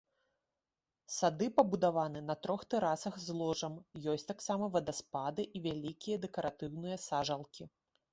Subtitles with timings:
[1.15, 3.75] Сады пабудаваны на трох тэрасах з ложам,
[4.13, 7.69] ёсць таксама вадаспады і вялікія дэкаратыўныя сажалкі.